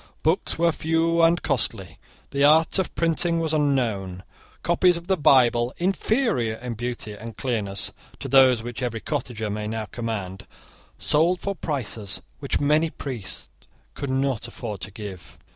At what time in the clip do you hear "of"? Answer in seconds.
2.79-2.95, 4.97-5.05